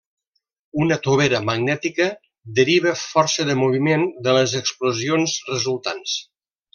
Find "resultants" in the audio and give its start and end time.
5.55-6.17